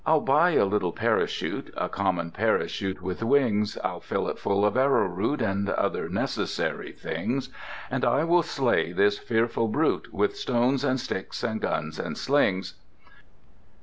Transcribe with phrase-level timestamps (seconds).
[0.03, 4.75] I'll buy a little parachute (A common parachute with wings), I'll fill it full of
[4.75, 7.49] arrowroot And other necessary things,
[7.91, 12.73] And I will slay this fearful brute With stones and sticks and guns and slings.